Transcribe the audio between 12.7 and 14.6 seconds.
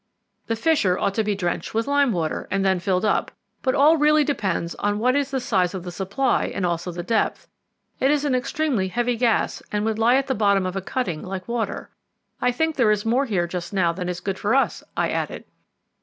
there is more here just now than is good for